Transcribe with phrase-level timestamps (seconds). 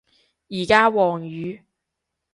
[0.49, 1.61] 而家黃雨